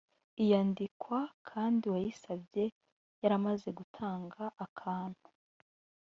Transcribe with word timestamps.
iyandikwa 0.43 1.19
kandi 1.49 1.81
uwayisabye 1.85 2.63
yaramaze 3.21 3.67
gutanga 3.79 4.41
akantu 4.65 5.27